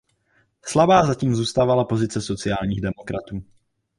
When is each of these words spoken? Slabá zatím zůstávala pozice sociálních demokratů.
Slabá 0.65 1.05
zatím 1.05 1.35
zůstávala 1.35 1.85
pozice 1.85 2.21
sociálních 2.21 2.81
demokratů. 2.81 3.43